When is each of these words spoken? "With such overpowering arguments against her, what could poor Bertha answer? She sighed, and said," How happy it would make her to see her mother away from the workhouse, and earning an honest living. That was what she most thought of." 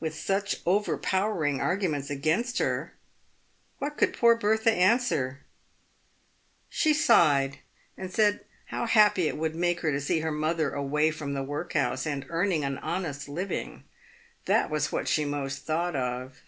"With 0.00 0.14
such 0.18 0.62
overpowering 0.64 1.60
arguments 1.60 2.08
against 2.08 2.56
her, 2.58 2.94
what 3.78 3.98
could 3.98 4.14
poor 4.16 4.34
Bertha 4.34 4.72
answer? 4.72 5.40
She 6.70 6.94
sighed, 6.94 7.58
and 7.94 8.10
said," 8.10 8.46
How 8.72 8.86
happy 8.86 9.28
it 9.28 9.36
would 9.36 9.54
make 9.54 9.80
her 9.80 9.92
to 9.92 10.00
see 10.00 10.20
her 10.20 10.32
mother 10.32 10.70
away 10.72 11.10
from 11.10 11.34
the 11.34 11.42
workhouse, 11.42 12.06
and 12.06 12.24
earning 12.30 12.64
an 12.64 12.78
honest 12.78 13.28
living. 13.28 13.84
That 14.46 14.70
was 14.70 14.90
what 14.90 15.06
she 15.06 15.26
most 15.26 15.66
thought 15.66 15.94
of." 15.94 16.40